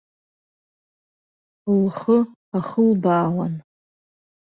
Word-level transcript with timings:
Лхы 1.83 2.17
ахылбаауан. 2.57 3.53